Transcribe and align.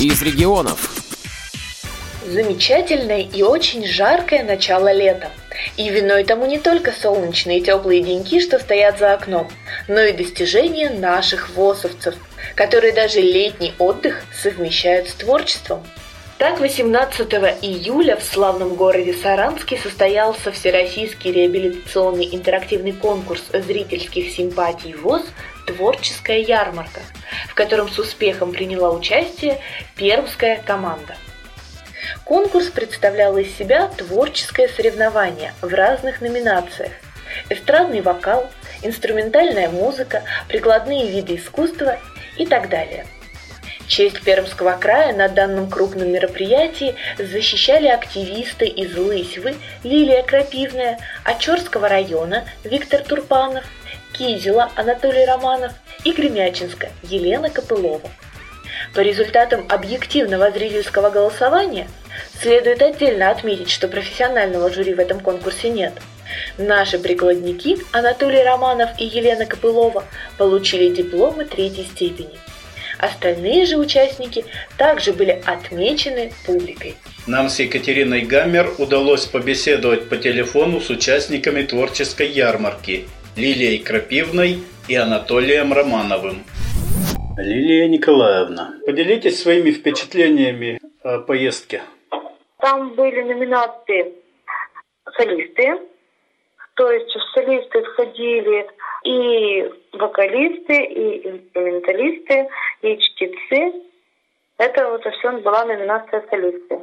из 0.00 0.22
регионов. 0.22 0.90
Замечательное 2.24 3.22
и 3.22 3.42
очень 3.42 3.84
жаркое 3.84 4.44
начало 4.44 4.92
лета. 4.92 5.30
И 5.76 5.88
виной 5.88 6.22
тому 6.22 6.46
не 6.46 6.58
только 6.58 6.92
солнечные 6.92 7.60
теплые 7.60 8.00
деньки, 8.02 8.38
что 8.40 8.60
стоят 8.60 9.00
за 9.00 9.14
окном, 9.14 9.50
но 9.88 10.00
и 10.00 10.12
достижения 10.12 10.90
наших 10.90 11.50
восовцев, 11.56 12.14
которые 12.54 12.92
даже 12.92 13.20
летний 13.20 13.72
отдых 13.78 14.22
совмещают 14.40 15.08
с 15.08 15.14
творчеством. 15.14 15.84
Так, 16.36 16.60
18 16.60 17.20
июля 17.62 18.14
в 18.14 18.22
славном 18.22 18.76
городе 18.76 19.12
Саранске 19.12 19.76
состоялся 19.76 20.52
Всероссийский 20.52 21.32
реабилитационный 21.32 22.28
интерактивный 22.30 22.92
конкурс 22.92 23.42
зрительских 23.52 24.30
симпатий 24.30 24.94
ВОЗ 24.94 25.22
«Творческая 25.66 26.38
ярмарка», 26.38 27.00
в 27.48 27.54
котором 27.54 27.88
с 27.88 27.98
успехом 27.98 28.52
приняла 28.52 28.90
участие 28.90 29.60
пермская 29.96 30.62
команда. 30.64 31.16
Конкурс 32.24 32.66
представлял 32.66 33.36
из 33.38 33.56
себя 33.56 33.88
творческое 33.88 34.68
соревнование 34.68 35.52
в 35.60 35.72
разных 35.72 36.20
номинациях. 36.20 36.92
Эстрадный 37.50 38.00
вокал, 38.00 38.50
инструментальная 38.82 39.68
музыка, 39.68 40.22
прикладные 40.48 41.10
виды 41.10 41.36
искусства 41.36 41.98
и 42.36 42.46
так 42.46 42.68
далее– 42.68 43.06
Честь 43.88 44.20
Пермского 44.22 44.72
края 44.72 45.14
на 45.14 45.28
данном 45.28 45.70
крупном 45.70 46.12
мероприятии 46.12 46.94
защищали 47.18 47.88
активисты 47.88 48.66
из 48.66 48.94
Лысьвы 48.94 49.56
Лилия 49.82 50.22
Крапивная, 50.22 50.98
Очерского 51.24 51.88
района 51.88 52.44
Виктор 52.64 53.00
Турпанов, 53.00 53.64
Кизела 54.18 54.72
Анатолий 54.74 55.24
Романов 55.24 55.72
и 56.02 56.10
Гремячинска 56.10 56.88
Елена 57.04 57.50
Копылова. 57.50 58.10
По 58.92 59.00
результатам 59.00 59.64
объективного 59.68 60.50
зрительского 60.50 61.10
голосования 61.10 61.86
следует 62.40 62.82
отдельно 62.82 63.30
отметить, 63.30 63.70
что 63.70 63.86
профессионального 63.86 64.72
жюри 64.72 64.94
в 64.94 64.98
этом 64.98 65.20
конкурсе 65.20 65.70
нет. 65.70 65.92
Наши 66.58 66.98
прикладники 66.98 67.78
Анатолий 67.92 68.42
Романов 68.42 68.90
и 68.98 69.04
Елена 69.04 69.46
Копылова 69.46 70.04
получили 70.36 70.92
дипломы 70.92 71.44
третьей 71.44 71.84
степени– 71.84 72.38
Остальные 72.98 73.66
же 73.66 73.76
участники 73.76 74.44
также 74.76 75.12
были 75.12 75.40
отмечены 75.46 76.32
публикой. 76.44 76.96
Нам 77.28 77.48
с 77.48 77.60
Екатериной 77.60 78.22
Гаммер 78.22 78.74
удалось 78.78 79.24
побеседовать 79.26 80.08
по 80.08 80.16
телефону 80.16 80.80
с 80.80 80.90
участниками 80.90 81.62
творческой 81.62 82.28
ярмарки 82.28 83.06
Лилией 83.38 83.84
Крапивной 83.84 84.58
и 84.88 84.96
Анатолием 84.96 85.72
Романовым. 85.72 86.42
Лилия 87.36 87.86
Николаевна, 87.86 88.74
поделитесь 88.84 89.40
своими 89.40 89.70
впечатлениями 89.70 90.80
о 91.04 91.20
поездке. 91.20 91.82
Там 92.58 92.96
были 92.96 93.22
номинации 93.22 94.12
солисты, 95.16 95.82
то 96.74 96.90
есть 96.90 97.14
в 97.14 97.32
солисты 97.32 97.84
входили 97.84 98.66
и 99.04 99.70
вокалисты, 99.92 100.74
и 100.74 101.28
инструменталисты, 101.28 102.48
и 102.82 102.98
чтецы. 102.98 103.72
Это 104.56 104.90
вот 104.90 105.06
все 105.14 105.30
была 105.38 105.64
номинация 105.64 106.24
солисты. 106.28 106.80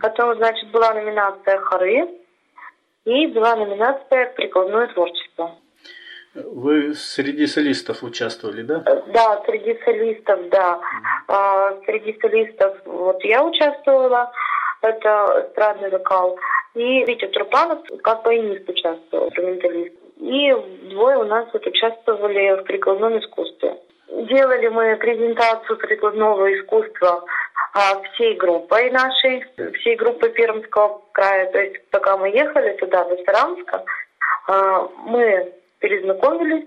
Потом, 0.00 0.36
значит, 0.36 0.70
была 0.70 0.94
номинация 0.94 1.58
хоры 1.58 2.08
и 3.04 3.26
была 3.26 3.56
номинация 3.56 4.32
прикладное 4.36 4.86
творчество. 4.94 5.58
Вы 6.44 6.94
среди 6.94 7.46
солистов 7.46 8.02
участвовали, 8.02 8.62
да? 8.62 8.80
Да, 9.12 9.42
среди 9.46 9.78
солистов, 9.84 10.48
да. 10.50 10.80
А, 11.28 11.74
среди 11.84 12.18
солистов 12.20 12.76
вот 12.84 13.22
я 13.24 13.44
участвовала, 13.44 14.30
это 14.82 15.46
эстрадный 15.48 15.90
вокал. 15.90 16.38
И 16.74 17.04
Витя 17.04 17.26
Трупанов 17.28 17.80
как 18.02 18.22
баянист 18.22 18.68
участвовал, 18.68 19.28
инструменталист. 19.28 19.94
И 20.16 20.54
двое 20.90 21.18
у 21.18 21.24
нас 21.24 21.48
вот 21.52 21.66
участвовали 21.66 22.60
в 22.60 22.64
прикладном 22.64 23.18
искусстве. 23.18 23.78
Делали 24.08 24.68
мы 24.68 24.96
презентацию 24.96 25.76
прикладного 25.78 26.52
искусства 26.54 27.24
а, 27.74 28.00
всей 28.12 28.36
группой 28.36 28.90
нашей, 28.90 29.44
всей 29.74 29.96
группой 29.96 30.30
Пермского 30.30 31.02
края. 31.12 31.50
То 31.52 31.58
есть 31.58 31.90
пока 31.90 32.16
мы 32.16 32.28
ехали 32.28 32.76
туда, 32.76 33.04
до 33.04 33.16
Саранска, 33.24 33.84
мы 35.04 35.52
перезнакомились, 35.78 36.66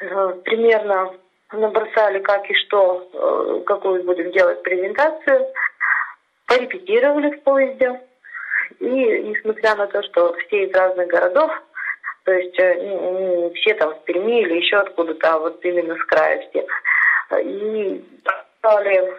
а, 0.00 0.28
примерно 0.44 1.12
набросали 1.52 2.20
как 2.20 2.48
и 2.50 2.54
что, 2.54 3.08
а, 3.12 3.60
какую 3.66 4.04
будем 4.04 4.30
делать 4.32 4.62
презентацию, 4.62 5.46
порепетировали 6.46 7.30
в 7.30 7.42
поезде. 7.42 8.00
И 8.80 8.86
несмотря 8.86 9.74
на 9.76 9.86
то, 9.86 10.02
что 10.02 10.34
все 10.34 10.64
из 10.64 10.74
разных 10.74 11.08
городов, 11.08 11.50
то 12.24 12.32
есть 12.32 12.58
э, 12.58 13.50
все 13.54 13.74
там 13.74 13.94
с 13.94 13.98
Перми 14.04 14.42
или 14.42 14.58
еще 14.58 14.76
откуда-то, 14.76 15.34
а 15.34 15.38
вот 15.38 15.64
именно 15.64 15.96
с 15.96 16.04
края 16.04 16.48
все. 16.48 16.66
И 17.40 18.04
стали 18.58 19.12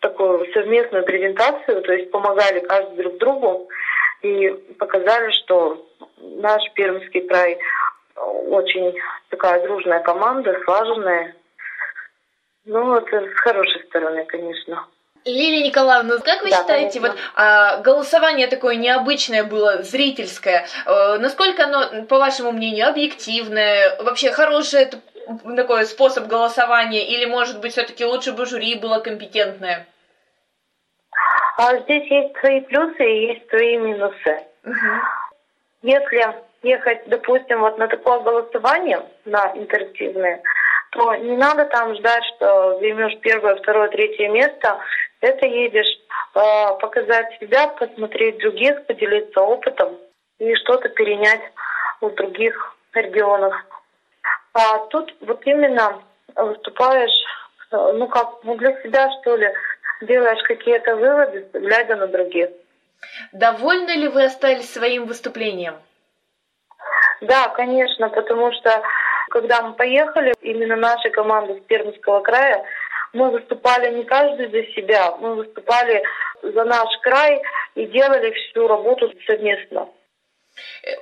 такую 0.00 0.50
совместную 0.52 1.04
презентацию, 1.04 1.82
то 1.82 1.92
есть 1.92 2.10
помогали 2.10 2.60
каждый 2.60 2.96
друг 2.96 3.18
другу 3.18 3.68
и 4.22 4.48
показали, 4.78 5.30
что 5.30 5.86
наш 6.20 6.62
Пермский 6.74 7.26
край 7.28 7.58
очень 8.48 8.94
такая 9.30 9.62
дружная 9.62 10.00
команда, 10.00 10.54
слаженная. 10.64 11.34
Ну, 12.64 12.96
это 12.96 13.20
с 13.20 13.40
хорошей 13.40 13.82
стороны, 13.84 14.24
конечно. 14.26 14.86
Лилия 15.24 15.66
Николаевна, 15.66 16.18
как 16.18 16.42
вы 16.42 16.50
да, 16.50 16.58
считаете, 16.58 17.00
конечно. 17.00 17.08
вот 17.08 17.18
а, 17.34 17.80
голосование 17.80 18.46
такое 18.46 18.76
необычное 18.76 19.44
было, 19.44 19.82
зрительское, 19.82 20.66
а, 20.86 21.18
насколько 21.18 21.64
оно, 21.64 22.04
по 22.06 22.18
вашему 22.18 22.52
мнению, 22.52 22.88
объективное, 22.88 24.00
вообще 24.02 24.30
хорошее 24.30 24.84
это 24.84 24.98
такой 25.56 25.84
способ 25.86 26.26
голосования, 26.26 27.06
или, 27.06 27.26
может 27.26 27.60
быть, 27.60 27.72
все-таки 27.72 28.04
лучше 28.04 28.32
бы 28.32 28.46
жюри 28.46 28.76
было 28.76 29.00
компетентное? 29.00 29.86
А 31.58 31.76
здесь 31.78 32.08
есть 32.10 32.36
свои 32.38 32.60
плюсы 32.60 33.04
и 33.04 33.26
есть 33.32 33.48
свои 33.48 33.76
минусы. 33.76 34.46
Угу. 34.64 34.76
Если 35.82 36.47
ехать, 36.62 37.02
допустим, 37.06 37.60
вот 37.60 37.78
на 37.78 37.88
такое 37.88 38.20
голосование, 38.20 39.02
на 39.24 39.52
интерактивное, 39.54 40.42
то 40.90 41.14
не 41.16 41.36
надо 41.36 41.66
там 41.66 41.94
ждать, 41.96 42.24
что 42.36 42.78
займешь 42.78 43.18
первое, 43.20 43.56
второе, 43.56 43.88
третье 43.88 44.28
место. 44.28 44.78
Это 45.20 45.46
едешь 45.46 45.98
э, 46.34 46.78
показать 46.80 47.38
себя, 47.40 47.68
посмотреть 47.68 48.38
других, 48.38 48.86
поделиться 48.86 49.40
опытом 49.40 49.98
и 50.38 50.54
что-то 50.56 50.88
перенять 50.88 51.42
у 52.00 52.10
других 52.10 52.76
регионов. 52.94 53.52
А 54.54 54.78
тут 54.86 55.14
вот 55.20 55.40
именно 55.46 56.02
выступаешь, 56.34 57.24
э, 57.72 57.92
ну 57.94 58.08
как, 58.08 58.44
ну 58.44 58.56
для 58.56 58.80
себя 58.82 59.10
что 59.20 59.36
ли, 59.36 59.52
делаешь 60.02 60.42
какие-то 60.44 60.96
выводы, 60.96 61.48
глядя 61.52 61.96
на 61.96 62.06
других. 62.06 62.50
Довольны 63.32 63.90
ли 63.90 64.08
вы 64.08 64.24
остались 64.24 64.72
своим 64.72 65.06
выступлением? 65.06 65.74
Да, 67.20 67.48
конечно, 67.48 68.08
потому 68.08 68.52
что 68.52 68.82
когда 69.30 69.62
мы 69.62 69.74
поехали, 69.74 70.34
именно 70.40 70.76
наша 70.76 71.10
команда 71.10 71.54
с 71.54 71.60
Пермского 71.66 72.20
края, 72.20 72.64
мы 73.12 73.30
выступали 73.30 73.94
не 73.94 74.04
каждый 74.04 74.48
за 74.50 74.62
себя, 74.72 75.16
мы 75.16 75.34
выступали 75.34 76.02
за 76.42 76.64
наш 76.64 76.88
край 77.02 77.40
и 77.74 77.86
делали 77.86 78.32
всю 78.32 78.68
работу 78.68 79.12
совместно. 79.26 79.88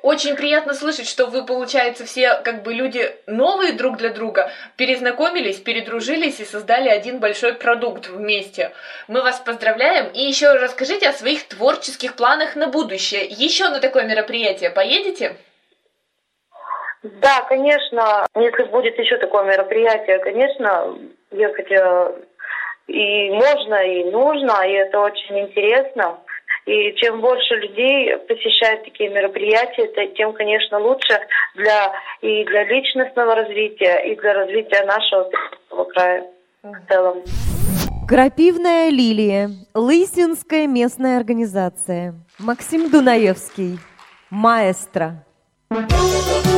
Очень 0.03 0.37
приятно 0.37 0.75
слышать, 0.75 1.09
что 1.09 1.27
вы, 1.27 1.47
получается, 1.47 2.05
все 2.05 2.35
как 2.45 2.63
бы 2.63 2.75
люди 2.75 3.11
новые 3.27 3.73
друг 3.73 3.97
для 3.97 4.11
друга, 4.11 4.51
перезнакомились, 4.77 5.61
передружились 5.61 6.41
и 6.41 6.45
создали 6.45 6.89
один 6.89 7.21
большой 7.21 7.55
продукт 7.55 8.09
вместе. 8.09 8.73
Мы 9.09 9.23
вас 9.23 9.41
поздравляем 9.41 10.09
и 10.13 10.21
еще 10.21 10.53
расскажите 10.53 11.09
о 11.09 11.15
своих 11.15 11.49
творческих 11.49 12.17
планах 12.17 12.55
на 12.55 12.67
будущее. 12.67 13.25
Еще 13.25 13.69
на 13.71 13.81
такое 13.81 14.05
мероприятие 14.05 14.71
поедете? 14.71 15.37
Да, 17.03 17.43
конечно, 17.49 18.27
если 18.35 18.65
будет 18.65 18.99
еще 18.99 19.17
такое 19.19 19.45
мероприятие, 19.45 20.19
конечно, 20.19 20.99
ехать 21.31 21.71
э, 21.71 22.13
и 22.89 23.31
можно, 23.31 23.75
и 23.75 24.05
нужно, 24.11 24.67
и 24.67 24.73
это 24.73 25.01
очень 25.01 25.41
интересно. 25.41 26.19
И 26.67 26.95
чем 26.97 27.21
больше 27.21 27.55
людей 27.55 28.17
посещают 28.29 28.85
такие 28.85 29.11
мероприятия, 29.11 29.87
тем, 30.17 30.33
конечно, 30.33 30.81
лучше 30.81 31.21
для 31.55 31.93
и 32.23 32.45
для 32.45 32.65
личностного 32.65 33.37
развития, 33.37 34.03
и 34.05 34.17
для 34.17 34.35
развития 34.35 34.85
нашего 34.85 35.31
края 35.93 36.27
в 36.63 36.89
целом. 36.89 37.23
Крапивная 38.09 38.89
лилия, 38.91 39.51
Лысинская 39.75 40.67
местная 40.67 41.19
организация. 41.19 42.15
Максим 42.39 42.91
Дунаевский, 42.91 43.79
маэстро. 44.31 45.25
взяли 45.71 46.56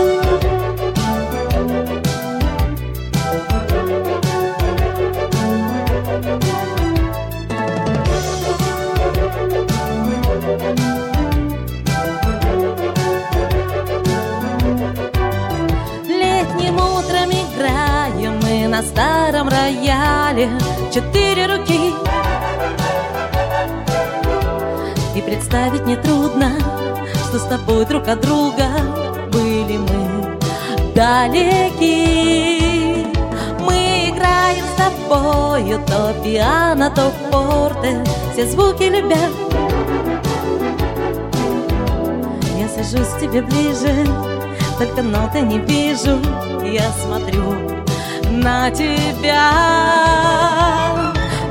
И 25.19 25.21
представить 25.21 25.85
нетрудно, 25.85 26.53
что 27.27 27.41
с 27.41 27.45
тобой 27.47 27.85
друг 27.87 28.07
от 28.07 28.21
друга 28.21 28.69
были 29.33 29.77
мы 29.79 30.39
далеки. 30.95 32.65
Мы 33.67 34.11
играем 34.11 34.65
с 34.65 34.77
тобою 34.77 35.81
то 35.89 36.15
пиано, 36.23 36.89
то 36.95 37.11
форте 37.33 38.05
Все 38.33 38.47
звуки 38.47 38.85
любя 38.85 39.29
Я 42.57 42.69
сажусь 42.69 43.21
тебе 43.21 43.43
ближе, 43.43 44.07
только 44.79 45.03
ноты 45.03 45.41
не 45.41 45.59
вижу 45.59 46.21
Я 46.63 46.93
смотрю 46.93 47.57
на 48.31 48.71
тебя 48.71 50.58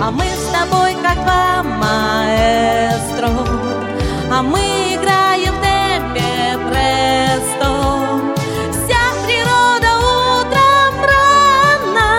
А 0.07 0.09
мы 0.09 0.24
с 0.24 0.48
тобой 0.54 0.95
как 1.04 1.21
два 1.25 1.62
маэстро 1.63 3.30
А 4.31 4.42
мы 4.42 4.59
играем 4.95 5.54
в 5.54 5.59
темпе 5.59 6.57
престо. 6.69 7.68
Вся 8.71 9.04
природа 9.25 9.92
утром 10.00 10.94
рано 11.12 12.09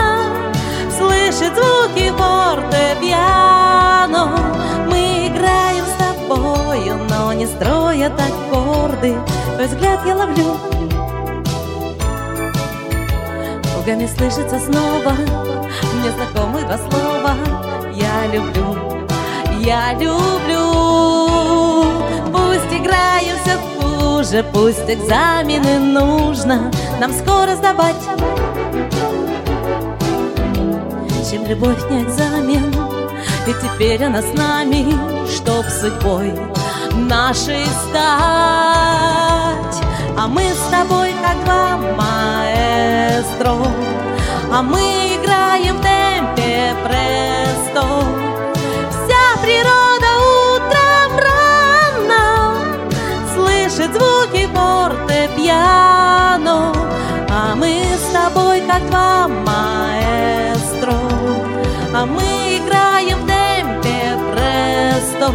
Слышит 0.98 1.52
звуки 1.56 2.06
фортепиано. 2.10 4.24
Мы 4.86 4.98
играем 5.28 5.86
с 5.86 5.94
тобою, 5.98 6.94
но 7.08 7.32
не 7.32 7.46
строят 7.46 8.20
аккорды 8.20 9.16
Твой 9.54 9.66
взгляд 9.66 10.00
я 10.04 10.14
ловлю. 10.14 10.58
Кругами 13.72 14.06
слышится 14.06 14.58
снова 14.58 15.16
Мне 16.08 16.62
два 16.62 16.78
слова. 16.78 17.34
Я 17.92 18.26
люблю, 18.32 18.76
я 19.60 19.92
люблю. 19.92 20.68
Пусть 22.32 22.72
играем 22.72 23.36
все 23.44 23.56
хуже 23.58 24.44
Пусть 24.52 24.88
экзамены 24.88 25.78
нужно 25.78 26.70
Нам 27.00 27.12
скоро 27.12 27.54
сдавать. 27.56 28.02
Чем 31.30 31.46
любовь 31.46 31.90
не 31.90 32.04
экзамен 32.04 32.74
И 33.46 33.52
теперь 33.62 34.02
она 34.04 34.22
с 34.22 34.32
нами 34.34 34.96
Чтоб 35.30 35.66
судьбой 35.66 36.32
нашей 36.94 37.66
стать. 37.66 37.98
А 40.16 40.26
мы 40.26 40.42
с 40.42 40.70
тобой 40.70 41.12
как 41.22 41.44
два 41.44 41.76
маэстро 41.96 43.56
А 44.50 44.62
мы 44.62 44.80
играем 44.80 45.76
в 45.76 45.82
темпе 46.68 46.74
престо 46.84 47.82
Вся 48.90 49.26
природа 49.42 50.10
утром 50.54 51.10
рано 51.26 52.26
Слышит 53.34 53.90
звуки 53.92 54.48
фортепиано. 54.54 55.78
А 57.30 57.54
мы 57.54 57.82
с 57.96 58.12
тобой 58.12 58.60
как 58.62 58.86
два 58.90 59.28
маэстро 59.28 60.94
А 61.94 62.06
мы 62.06 62.58
играем 62.58 63.18
в 63.22 63.26
темпе 63.26 64.16
престо 64.32 65.26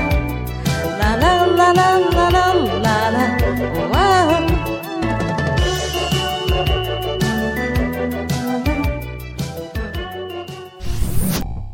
Ла-ла-ла-ла-ла-ла-ла 0.99 3.25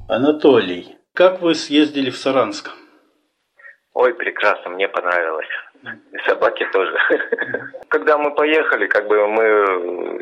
Анатолий, 0.08 0.98
как 1.14 1.42
вы 1.44 1.54
съездили 1.54 2.10
в 2.10 2.18
Саранск? 2.18 2.72
Ой, 3.94 4.16
прекрасно, 4.16 4.72
мне 4.72 4.88
понравилось. 4.88 5.46
И 6.12 6.18
собаки 6.28 6.66
тоже. 6.72 6.98
Когда 7.89 8.18
мы 8.18 8.34
поехали, 8.36 8.88
как 8.88 9.07
бы 9.07 9.28
мы 9.28 9.44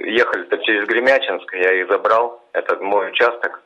ехали-то 0.10 0.58
через 0.60 0.88
Гремячинск, 0.88 1.54
я 1.54 1.74
их 1.74 1.88
забрал, 1.90 2.44
это 2.54 2.76
мой 2.78 3.10
участок, 3.10 3.62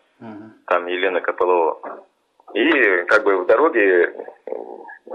там 0.68 0.88
Елена 0.88 1.22
Копылова. 1.22 2.06
И 2.54 3.04
как 3.08 3.24
бы 3.24 3.38
в 3.38 3.46
дороге 3.46 4.14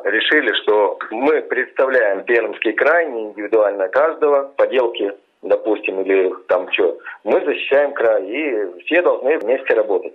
решили, 0.05 0.53
что 0.63 0.99
мы 1.11 1.43
представляем 1.43 2.25
Пермский 2.25 2.73
край, 2.73 3.11
не 3.11 3.23
индивидуально 3.25 3.89
каждого, 3.89 4.53
поделки, 4.57 5.13
допустим, 5.43 6.01
или 6.03 6.33
там 6.49 6.71
что. 6.73 6.99
Мы 7.25 7.45
защищаем 7.45 7.93
край, 7.93 8.25
и 8.27 8.83
все 8.85 9.03
должны 9.03 9.39
вместе 9.39 9.75
работать. 9.75 10.15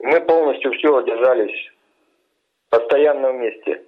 Мы 0.00 0.20
полностью 0.20 0.72
все 0.72 1.02
держались 1.02 1.72
постоянно 2.70 3.32
вместе. 3.32 3.82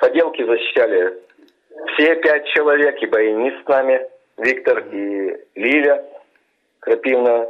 Поделки 0.00 0.42
защищали 0.42 1.14
все 1.92 2.16
пять 2.16 2.46
человек, 2.48 3.00
и 3.02 3.06
баянист 3.06 3.62
с 3.64 3.68
нами, 3.68 4.00
Виктор 4.38 4.78
и 4.92 5.36
Лиля 5.54 6.02
Крапивна. 6.80 7.46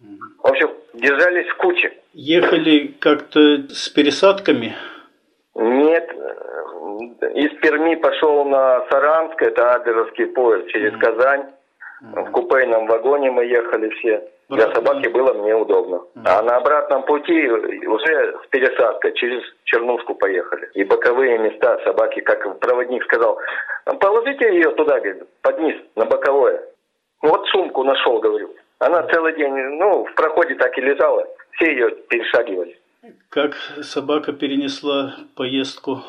В 0.00 0.46
общем, 0.46 0.70
держались 0.94 1.48
в 1.48 1.56
куче. 1.58 1.92
Ехали 2.12 2.88
как-то 2.98 3.68
с 3.68 3.88
пересадками? 3.88 4.74
Нет, 5.54 6.10
из 7.34 7.58
Перми 7.60 7.94
пошел 7.94 8.44
на 8.44 8.84
Саранск, 8.90 9.40
это 9.42 9.74
Адлеровский 9.74 10.26
поезд, 10.26 10.68
через. 10.68 10.98
Казань. 10.98 11.46
В 12.14 12.30
купейном 12.30 12.86
вагоне 12.86 13.30
мы 13.30 13.44
ехали 13.44 13.88
все. 13.90 14.22
Для 14.48 14.72
собаки 14.72 15.08
было 15.08 15.32
мне 15.34 15.54
удобно. 15.56 16.02
А 16.24 16.42
на 16.42 16.56
обратном 16.56 17.02
пути 17.02 17.48
уже 17.48 18.36
с 18.44 18.46
пересадкой 18.48 19.12
через 19.14 19.42
Чернушку 19.64 20.14
поехали. 20.14 20.70
И 20.74 20.84
боковые 20.84 21.38
места 21.38 21.78
собаки, 21.84 22.20
как 22.20 22.60
проводник 22.60 23.02
сказал, 23.04 23.38
положите 24.00 24.54
ее 24.54 24.70
туда, 24.72 25.00
говорит, 25.00 25.24
под 25.42 25.58
низ, 25.58 25.76
на 25.96 26.04
боковое. 26.04 26.62
Вот 27.22 27.44
сумку 27.48 27.82
нашел, 27.82 28.20
говорю. 28.20 28.54
Она 28.78 29.02
целый 29.08 29.34
день, 29.36 29.52
ну, 29.52 30.04
в 30.04 30.14
проходе 30.14 30.54
так 30.54 30.76
и 30.78 30.80
лежала. 30.80 31.26
Все 31.52 31.72
ее 31.72 31.90
перешагивали. 32.08 32.78
Как 33.30 33.54
собака 33.82 34.32
перенесла 34.32 35.14
поездку? 35.36 36.02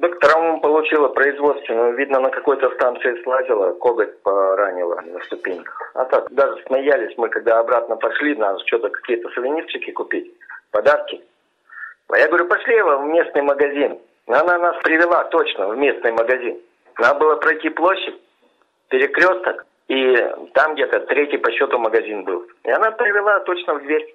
Так 0.00 0.18
травму 0.18 0.60
получила 0.60 1.08
производственную. 1.08 1.94
Видно, 1.94 2.20
на 2.20 2.30
какой-то 2.30 2.70
станции 2.70 3.22
слазила, 3.22 3.72
коготь 3.74 4.20
поранила 4.22 5.00
на 5.00 5.20
ступеньках. 5.20 5.92
А 5.94 6.04
так, 6.06 6.32
даже 6.32 6.62
смеялись 6.66 7.16
мы, 7.16 7.28
когда 7.28 7.60
обратно 7.60 7.96
пошли, 7.96 8.34
надо 8.34 8.58
что-то, 8.66 8.90
какие-то 8.90 9.28
сувенирчики 9.30 9.92
купить, 9.92 10.32
подарки. 10.72 11.22
А 12.08 12.18
я 12.18 12.26
говорю, 12.28 12.46
пошли 12.46 12.80
в 12.82 13.04
местный 13.06 13.42
магазин. 13.42 13.98
Она 14.26 14.58
нас 14.58 14.76
привела 14.82 15.24
точно 15.24 15.68
в 15.68 15.76
местный 15.76 16.12
магазин. 16.12 16.58
Надо 16.98 17.20
было 17.20 17.36
пройти 17.36 17.68
площадь, 17.68 18.20
перекресток, 18.88 19.64
и 19.88 20.16
там 20.54 20.74
где-то 20.74 21.00
третий 21.00 21.38
по 21.38 21.52
счету 21.52 21.78
магазин 21.78 22.24
был. 22.24 22.44
И 22.64 22.70
она 22.70 22.90
привела 22.90 23.40
точно 23.40 23.74
в 23.74 23.82
дверь. 23.82 24.14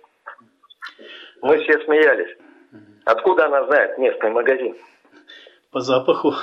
Мы 1.42 1.58
все 1.60 1.80
смеялись. 1.86 2.36
Откуда 3.06 3.46
она 3.46 3.64
знает 3.66 3.98
местный 3.98 4.32
магазин? 4.32 4.76
По 5.72 5.82
запаху. 5.82 6.34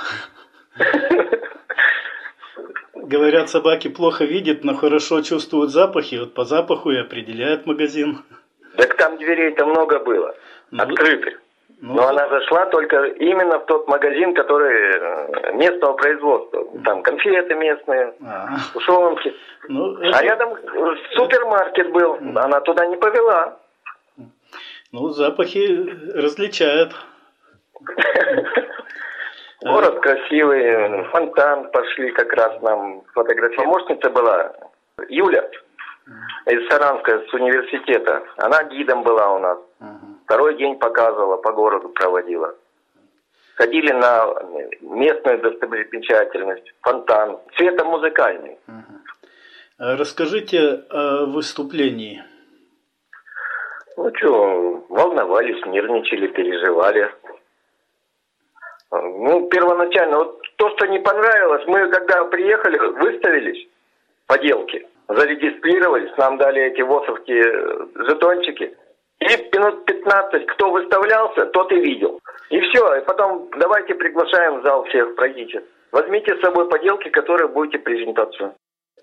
Говорят, 2.93 3.49
собаки 3.49 3.89
плохо 3.89 4.23
видят, 4.23 4.63
но 4.63 4.73
хорошо 4.73 5.21
чувствуют 5.21 5.71
запахи. 5.71 6.15
Вот 6.15 6.33
по 6.33 6.45
запаху 6.45 6.91
и 6.91 6.97
определяют 6.97 7.65
магазин. 7.65 8.23
Так 8.77 8.95
там 8.95 9.17
дверей-то 9.17 9.65
много 9.65 9.99
было. 9.99 10.33
Ну, 10.71 10.83
открытых. 10.83 11.41
Ну, 11.79 11.93
Но 11.93 12.07
она 12.07 12.27
зашла 12.29 12.65
только 12.67 13.03
именно 13.05 13.59
в 13.59 13.65
тот 13.65 13.87
магазин, 13.87 14.33
который 14.33 14.75
э, 14.75 15.53
местного 15.53 15.93
производства. 15.93 16.65
Там 16.83 17.03
конфеты 17.03 17.53
местные, 17.55 18.13
а. 18.25 18.57
тушенки. 18.73 19.33
Ну, 19.67 19.97
это... 19.97 20.17
А 20.17 20.23
рядом 20.23 20.57
супермаркет 21.15 21.91
был. 21.91 22.17
Она 22.35 22.61
туда 22.61 22.85
не 22.87 22.95
повела. 22.95 23.59
Ну, 24.91 25.09
запахи 25.09 25.85
различают. 26.13 26.93
Город 29.67 29.99
красивый, 29.99 31.03
фонтан 31.11 31.69
пошли 31.71 32.11
как 32.11 32.31
раз 32.33 32.61
нам 32.61 33.03
фотографии. 33.13 33.55
Помощница 33.55 34.09
была 34.09 34.53
Юля 35.09 35.49
из 36.45 36.67
Саранска, 36.69 37.23
с 37.29 37.33
университета. 37.33 38.23
Она 38.37 38.63
гидом 38.65 39.03
была 39.03 39.33
у 39.35 39.39
нас. 39.39 39.57
Второй 40.25 40.57
день 40.57 40.75
показывала, 40.77 41.37
по 41.37 41.51
городу 41.51 41.89
проводила. 41.89 42.55
ходили 43.57 43.91
на 43.91 44.33
местную 44.81 45.39
достопримечательность, 45.39 46.73
фонтан, 46.81 47.39
цветом 47.57 47.87
музыкальный. 47.87 48.57
А 49.79 49.97
расскажите 49.97 50.83
о 50.89 51.25
выступлении. 51.25 52.23
Ну 53.97 54.11
что, 54.15 54.85
волновались, 54.89 55.65
нервничали, 55.65 56.27
переживали. 56.27 57.11
Ну, 58.91 59.47
первоначально, 59.49 60.17
вот 60.17 60.41
то, 60.55 60.69
что 60.71 60.87
не 60.87 60.99
понравилось, 60.99 61.63
мы 61.67 61.89
когда 61.89 62.23
приехали, 62.25 62.77
выставились 62.77 63.67
поделки, 64.27 64.87
зарегистрировались, 65.09 66.15
нам 66.17 66.37
дали 66.37 66.61
эти 66.63 66.81
ВОСовские 66.81 67.43
жетончики. 68.07 68.75
И 69.19 69.25
минут 69.25 69.85
15, 69.85 70.45
кто 70.45 70.71
выставлялся, 70.71 71.47
тот 71.47 71.71
и 71.71 71.75
видел. 71.75 72.19
И 72.49 72.59
все, 72.61 72.95
и 72.95 73.05
потом 73.05 73.49
давайте 73.57 73.95
приглашаем 73.95 74.59
в 74.59 74.63
зал 74.63 74.83
всех, 74.85 75.15
пройдите. 75.15 75.63
Возьмите 75.91 76.35
с 76.35 76.41
собой 76.41 76.69
поделки, 76.69 77.09
которые 77.09 77.47
будете 77.47 77.79
презентацию. 77.79 78.53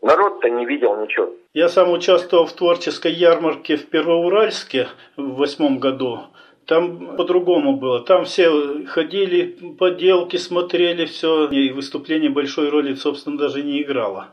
Народ-то 0.02 0.48
не 0.50 0.66
видел 0.66 0.96
ничего. 0.96 1.30
Я 1.54 1.68
сам 1.68 1.90
участвовал 1.90 2.46
в 2.46 2.52
творческой 2.52 3.12
ярмарке 3.12 3.76
в 3.76 3.88
Первоуральске 3.88 4.88
в 5.16 5.36
восьмом 5.36 5.78
году. 5.78 6.20
Там 6.66 7.16
по-другому 7.16 7.76
было. 7.76 8.00
Там 8.00 8.24
все 8.24 8.84
ходили, 8.86 9.56
поделки 9.78 10.36
смотрели, 10.36 11.04
все. 11.04 11.48
И 11.48 11.70
выступление 11.70 12.30
большой 12.30 12.70
роли, 12.70 12.94
собственно, 12.94 13.38
даже 13.38 13.62
не 13.62 13.82
играло. 13.82 14.28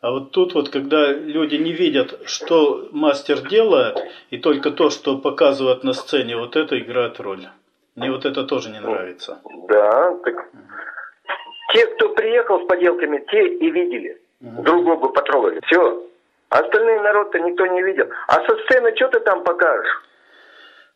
А 0.00 0.10
вот 0.10 0.30
тут 0.30 0.54
вот, 0.54 0.70
когда 0.70 1.12
люди 1.12 1.56
не 1.56 1.72
видят, 1.72 2.20
что 2.24 2.88
мастер 2.90 3.40
делает, 3.48 3.98
и 4.30 4.38
только 4.38 4.70
то, 4.70 4.88
что 4.90 5.18
показывают 5.18 5.84
на 5.84 5.92
сцене, 5.92 6.36
вот 6.36 6.56
это 6.56 6.78
играет 6.78 7.20
роль. 7.20 7.46
Мне 7.96 8.10
вот 8.10 8.24
это 8.24 8.44
тоже 8.44 8.70
не 8.70 8.80
нравится. 8.80 9.40
Да, 9.68 10.16
так 10.24 10.50
те, 11.72 11.86
кто 11.86 12.08
приехал 12.10 12.60
с 12.60 12.66
поделками, 12.66 13.24
те 13.30 13.46
и 13.46 13.70
видели. 13.70 14.20
Угу. 14.40 14.62
Друг 14.62 14.84
друга 14.84 15.08
потрогали. 15.08 15.60
Все. 15.66 16.02
Остальные 16.48 17.00
народ-то 17.00 17.38
никто 17.38 17.66
не 17.66 17.82
видел. 17.82 18.08
А 18.26 18.44
со 18.44 18.56
сцены 18.64 18.94
что 18.96 19.08
ты 19.08 19.20
там 19.20 19.44
покажешь? 19.44 20.02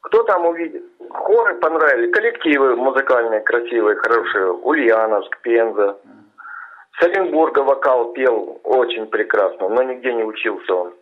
Кто 0.05 0.23
там 0.25 0.45
увидит? 0.47 0.85
Хоры 1.11 1.55
понравились, 1.57 2.13
коллективы 2.13 2.77
музыкальные, 2.77 3.41
красивые, 3.41 3.97
хорошие. 3.97 4.53
Ульяновск, 4.53 5.41
Пенза. 5.41 5.97
С 6.99 7.03
Оренбурга 7.03 7.61
вокал 7.61 8.13
пел 8.13 8.61
очень 8.65 9.07
прекрасно, 9.07 9.69
но 9.69 9.83
нигде 9.83 10.13
не 10.13 10.25
учился 10.25 10.75
он. 10.75 10.95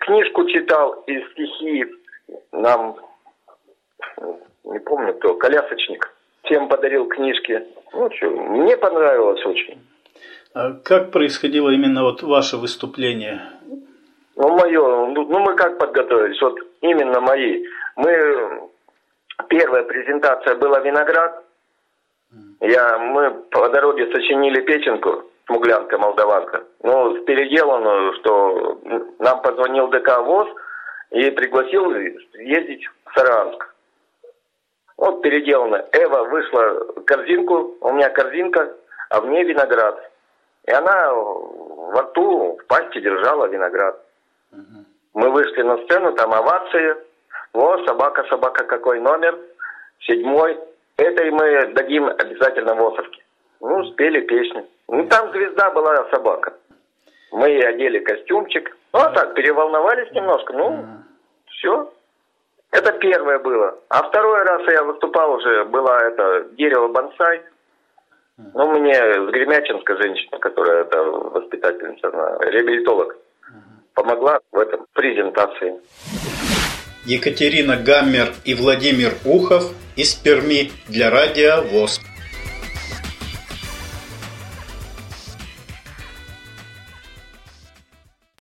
Книжку 0.00 0.46
читал 0.48 1.04
из 1.06 1.30
стихи 1.30 1.86
нам, 2.52 2.96
не 4.64 4.80
помню 4.80 5.14
кто, 5.14 5.34
колясочник. 5.34 6.12
Всем 6.42 6.68
подарил 6.68 7.06
книжки. 7.06 7.62
Ну 7.92 8.10
что, 8.16 8.30
мне 8.30 8.76
понравилось 8.76 9.44
очень. 9.46 9.78
А 10.54 10.72
как 10.72 11.12
происходило 11.12 11.70
именно 11.70 12.02
вот 12.02 12.22
ваше 12.22 12.56
выступление? 12.56 13.42
Ну, 14.38 14.56
мое, 14.56 14.80
ну, 14.80 15.24
ну 15.24 15.38
мы 15.40 15.56
как 15.56 15.78
подготовились, 15.78 16.40
вот 16.40 16.56
именно 16.80 17.20
мои. 17.20 17.64
Мы, 17.96 18.68
первая 19.48 19.82
презентация 19.82 20.54
была 20.54 20.78
«Виноград», 20.78 21.44
я, 22.60 22.98
мы 22.98 23.30
по 23.50 23.68
дороге 23.68 24.06
сочинили 24.12 24.60
печенку, 24.60 25.24
смуглянка, 25.46 25.98
молдаванка. 25.98 26.62
Ну, 26.84 27.24
переделанную, 27.24 28.12
что 28.20 28.80
нам 29.18 29.42
позвонил 29.42 29.88
ДК 29.88 30.18
ВОЗ 30.18 30.48
и 31.10 31.30
пригласил 31.30 31.92
ездить 32.34 32.86
в 33.06 33.18
Саранск. 33.18 33.74
Вот 34.98 35.20
переделано. 35.20 35.84
Эва 35.92 36.24
вышла 36.24 36.86
корзинку, 37.06 37.76
у 37.80 37.92
меня 37.92 38.08
корзинка, 38.10 38.72
а 39.10 39.20
в 39.20 39.26
ней 39.26 39.42
виноград. 39.42 39.98
И 40.64 40.70
она 40.70 41.12
во 41.12 42.02
рту, 42.02 42.56
в 42.62 42.66
пасти 42.66 43.00
держала 43.00 43.46
виноград. 43.46 44.04
Мы 45.14 45.30
вышли 45.30 45.62
на 45.62 45.78
сцену, 45.84 46.12
там 46.14 46.32
овации. 46.32 46.96
Вот, 47.52 47.86
собака, 47.86 48.24
собака, 48.28 48.64
какой 48.64 49.00
номер? 49.00 49.36
Седьмой. 50.00 50.58
Этой 50.96 51.30
мы 51.30 51.72
дадим 51.74 52.06
обязательно 52.06 52.74
Восовке. 52.74 53.22
Ну, 53.60 53.84
спели 53.92 54.20
песню. 54.20 54.66
Ну, 54.88 55.06
там 55.08 55.32
звезда 55.32 55.70
была 55.70 56.08
собака. 56.10 56.54
Мы 57.32 57.60
одели 57.60 57.98
костюмчик. 57.98 58.76
Ну, 58.92 59.00
а 59.00 59.10
так, 59.10 59.34
переволновались 59.34 60.10
немножко. 60.12 60.52
Ну, 60.52 60.86
все. 61.46 61.92
Это 62.70 62.92
первое 62.92 63.38
было. 63.38 63.78
А 63.88 64.02
второй 64.02 64.42
раз 64.42 64.62
я 64.68 64.84
выступал 64.84 65.32
уже, 65.32 65.64
была 65.64 66.00
это 66.00 66.46
дерево 66.52 66.88
бонсай. 66.88 67.42
Ну, 68.54 68.78
мне 68.78 68.94
с 68.94 69.30
Гремячинска 69.30 69.96
женщина, 69.96 70.38
которая 70.38 70.82
это 70.82 71.02
воспитательница, 71.02 72.08
она 72.08 72.38
реабилитолог, 72.50 73.16
помогла 73.98 74.38
в 74.52 74.58
этом 74.58 74.86
презентации. 74.92 75.74
Екатерина 77.04 77.76
Гаммер 77.76 78.32
и 78.44 78.54
Владимир 78.54 79.14
Ухов 79.24 79.72
из 79.96 80.14
Перми 80.14 80.70
для 80.86 81.10
радио 81.10 81.62
ВОЗ. 81.62 82.00